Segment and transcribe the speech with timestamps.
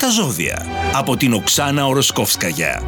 [0.00, 2.82] Τα ζώδια από την Οξάνα Οροσκόφσκαγια.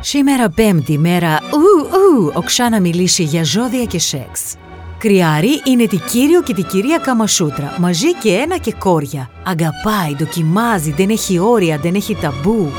[0.00, 4.54] Σήμερα πέμπτη μέρα, ου, ου, Οξάνα μιλήσει για ζώδια και σεξ.
[4.98, 9.30] Κρυάρι είναι τη κύριο και τη κυρία Καμασούτρα, μαζί και ένα και κόρια.
[9.44, 12.72] Αγαπάει, δοκιμάζει, δεν έχει όρια, δεν έχει ταμπού.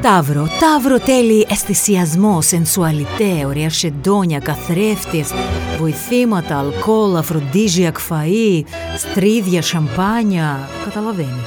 [0.00, 5.32] Ταύρο, Ταύρο τέλει αισθησιασμός, σενσουαλιτέ, ωραία σεντόνια, καθρέφτες,
[5.78, 8.62] βοηθήματα, αλκοόλ, αφροντίζιακ φαΐ,
[8.96, 10.68] στρίδια, σαμπάνια.
[10.84, 11.40] Καταλαβαίνει.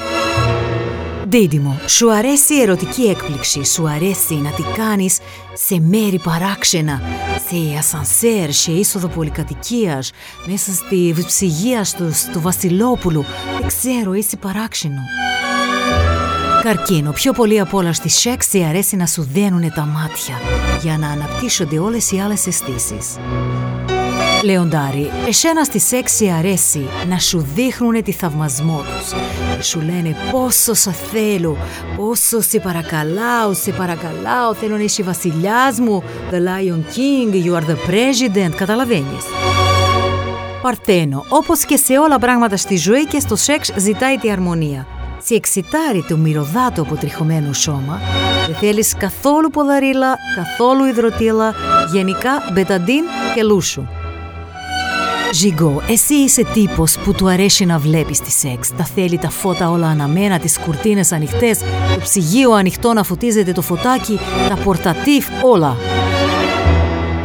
[1.33, 5.19] Δίδυμο, σου αρέσει η ερωτική έκπληξη, σου αρέσει να τη κάνεις
[5.53, 7.01] σε μέρη παράξενα,
[7.47, 10.11] σε ασανσέρ, σε είσοδο πολυκατοικίας,
[10.45, 13.25] μέσα στη ψυγεία του, του Βασιλόπουλου.
[13.59, 15.01] Δεν ξέρω, είσαι παράξενο.
[16.63, 20.35] Καρκίνο, πιο πολύ απ' όλα στη σεξ αρέσει να σου δένουνε τα μάτια
[20.81, 23.17] για να αναπτύσσονται όλες οι άλλες αισθήσεις.
[24.43, 29.13] Λεοντάρι, εσένα στη σεξ αρέσει να σου δείχνουνε τη θαυμασμό τους.
[29.67, 31.57] Σου λένε πόσο σε θέλω,
[31.95, 37.65] πόσο σε παρακαλάω, σε παρακαλάω, θέλω να είσαι βασιλιάς μου, the lion king, you are
[37.69, 39.25] the president, καταλαβαίνεις.
[40.61, 44.87] Παρθένο, όπως και σε όλα πράγματα στη ζωή και στο σεξ ζητάει τη αρμονία
[45.25, 47.99] σε εξητάρει το μυρωδάτο αποτριχωμένο σώμα,
[48.47, 51.53] δεν θέλεις καθόλου ποδαρίλα, καθόλου υδροτήλα,
[51.93, 53.03] γενικά μπεταντίν
[53.35, 53.87] και λούσου.
[55.33, 58.69] Ζιγκό, εσύ είσαι τύπος που του αρέσει να βλέπεις τη σεξ.
[58.77, 61.59] Τα θέλει τα φώτα όλα αναμένα, τις κουρτίνες ανοιχτές,
[61.93, 64.19] το ψυγείο ανοιχτό να φωτίζεται το φωτάκι,
[64.49, 65.77] τα πορτατίφ, όλα.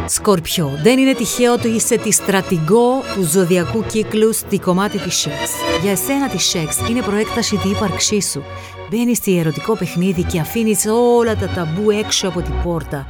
[0.05, 5.35] Σκορπιό, δεν είναι τυχαίο ότι είσαι τη στρατηγό του ζωδιακού κύκλου στη κομμάτι της σεξ.
[5.81, 8.43] Για εσένα τη σεξ είναι προέκταση τη ύπαρξή σου.
[8.89, 10.85] Μπαίνεις στη ερωτικό παιχνίδι και αφήνεις
[11.17, 13.07] όλα τα ταμπού έξω από την πόρτα.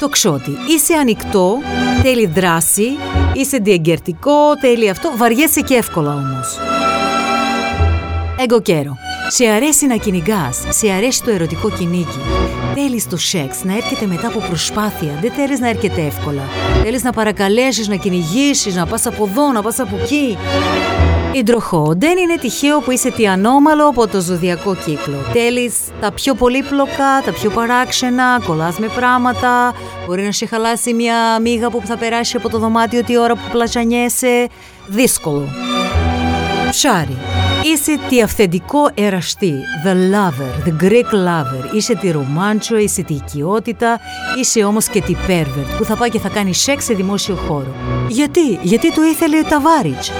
[0.00, 1.58] Το ξότι, είσαι ανοιχτό,
[2.02, 2.96] θέλει δράση,
[3.32, 6.58] είσαι διεγκερτικό, θέλει αυτό, βαριέσαι και εύκολα όμως.
[8.38, 8.96] Εγκοκέρο.
[9.28, 12.18] Σε αρέσει να κυνηγάς, σε αρέσει το ερωτικό κυνήγι.
[12.74, 16.42] Θέλεις το σεξ να έρχεται μετά από προσπάθεια, δεν θέλεις να έρχεται εύκολα.
[16.82, 20.38] Θέλεις να παρακαλέσεις, να κυνηγήσεις, να πας από εδώ, να πας από εκεί.
[21.32, 25.16] Ιντροχό, δεν είναι τυχαίο που είσαι τι ανώμαλο από το ζωδιακό κύκλο.
[25.32, 29.74] Θέλεις τα πιο πολύπλοκα, τα πιο παράξενα, κολλάς με πράγματα.
[30.06, 33.48] Μπορεί να σε χαλάσει μια μίγα που θα περάσει από το δωμάτιο τη ώρα που
[33.52, 34.48] πλατσανιέσαι.
[34.86, 35.48] Δύσκολο.
[36.70, 37.18] Ψάρι.
[37.72, 39.54] Είσαι τη αυθεντικό εραστή,
[39.84, 41.74] the lover, the Greek lover.
[41.74, 44.00] Είσαι τη ρομάντσο, είσαι τη οικειότητα,
[44.40, 47.74] είσαι όμως και τη pervert που θα πάει και θα κάνει σεξ σε δημόσιο χώρο.
[48.08, 50.10] Γιατί, γιατί το ήθελε ο Ταβάριτς;